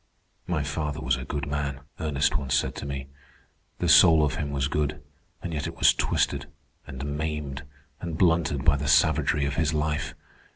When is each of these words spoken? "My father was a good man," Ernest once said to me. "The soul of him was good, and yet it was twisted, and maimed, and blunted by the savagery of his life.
"My 0.47 0.63
father 0.63 0.99
was 0.99 1.15
a 1.15 1.25
good 1.25 1.45
man," 1.45 1.81
Ernest 1.99 2.35
once 2.35 2.55
said 2.55 2.73
to 2.77 2.87
me. 2.87 3.05
"The 3.77 3.87
soul 3.87 4.25
of 4.25 4.33
him 4.33 4.49
was 4.49 4.67
good, 4.67 4.99
and 5.43 5.53
yet 5.53 5.67
it 5.67 5.77
was 5.77 5.93
twisted, 5.93 6.47
and 6.87 7.05
maimed, 7.05 7.61
and 7.99 8.17
blunted 8.17 8.65
by 8.65 8.77
the 8.77 8.87
savagery 8.87 9.45
of 9.45 9.57
his 9.57 9.75
life. 9.75 10.15